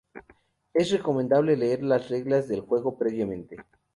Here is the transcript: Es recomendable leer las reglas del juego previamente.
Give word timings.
Es 0.73 0.89
recomendable 0.89 1.55
leer 1.55 1.83
las 1.83 2.09
reglas 2.09 2.47
del 2.47 2.61
juego 2.61 2.97
previamente. 2.97 3.57